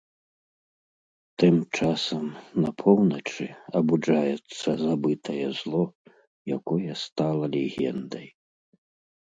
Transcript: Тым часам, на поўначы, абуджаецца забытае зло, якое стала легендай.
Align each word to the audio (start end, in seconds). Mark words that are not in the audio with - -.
Тым 1.43 1.55
часам, 1.79 2.23
на 2.63 2.69
поўначы, 2.79 3.47
абуджаецца 3.81 4.69
забытае 4.85 5.47
зло, 5.61 5.83
якое 6.59 6.91
стала 7.05 7.45
легендай. 7.59 8.27